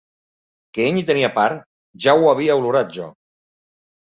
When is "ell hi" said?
0.91-1.03